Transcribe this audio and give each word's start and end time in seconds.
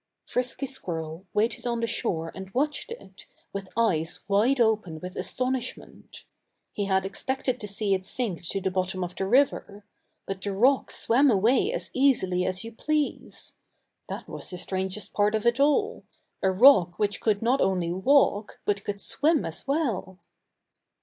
Frisky 0.25 0.65
Squirrel 0.65 1.27
waited 1.31 1.67
on 1.67 1.79
the 1.79 1.85
shore 1.85 2.31
and 2.33 2.51
watched 2.55 2.91
it, 2.91 3.27
with 3.53 3.69
eyes 3.77 4.21
wide 4.27 4.59
open 4.59 4.99
with 4.99 5.15
astonishment. 5.15 6.23
He 6.73 6.85
had 6.85 7.05
expected 7.05 7.59
to 7.59 7.67
see 7.67 7.93
it 7.93 8.03
sink 8.03 8.41
to 8.45 8.59
the 8.59 8.71
bottom 8.71 9.03
of 9.03 9.15
the 9.15 9.27
river. 9.27 9.85
But 10.25 10.41
the 10.41 10.53
rock 10.53 10.89
swam 10.89 11.29
away 11.29 11.71
as 11.71 11.91
easily 11.93 12.45
as 12.47 12.63
you 12.63 12.71
please. 12.71 13.57
That 14.09 14.27
was 14.27 14.49
the 14.49 14.57
strangest 14.57 15.13
part 15.13 15.35
of 15.35 15.45
it 15.45 15.59
all 15.59 16.03
a 16.41 16.49
rock 16.51 16.97
which 16.97 17.21
could 17.21 17.43
not 17.43 17.61
only 17.61 17.91
walk, 17.91 18.59
but 18.65 18.83
could 18.83 18.99
swim 19.01 19.45
as 19.45 19.67
well! 19.67 20.17